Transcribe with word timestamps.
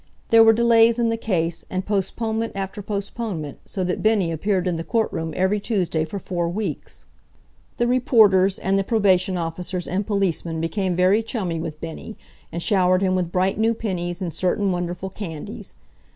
There 0.29 0.43
were 0.43 0.51
delays 0.51 0.97
in 0.97 1.09
the 1.09 1.15
case, 1.15 1.63
and 1.69 1.85
postponement 1.85 2.53
after 2.55 2.81
postponement, 2.81 3.59
so 3.65 3.83
that 3.83 4.01
Bennie 4.01 4.31
appeared 4.31 4.65
in 4.67 4.75
the 4.75 4.83
court 4.83 5.13
room 5.13 5.31
every 5.37 5.59
Tuesday 5.59 6.05
for 6.05 6.17
four 6.17 6.49
weeks. 6.49 7.05
The 7.77 7.85
reporters, 7.85 8.57
and 8.57 8.79
the 8.79 8.83
probation 8.83 9.37
officers 9.37 9.87
and 9.87 10.07
policemen 10.07 10.59
became 10.59 10.95
very 10.95 11.21
chummy 11.21 11.59
with 11.59 11.79
Bennie, 11.79 12.15
and 12.51 12.63
showered 12.63 13.03
him 13.03 13.13
with 13.13 13.31
bright 13.31 13.59
new 13.59 13.75
pennies 13.75 14.23
and 14.23 14.33
certain 14.33 14.71
wonderful 14.71 15.09
candies. 15.11 15.75